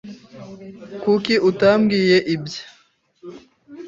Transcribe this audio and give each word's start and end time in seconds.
Kuki 1.01 1.33
utambwiye 1.49 2.17
ibya? 2.33 2.63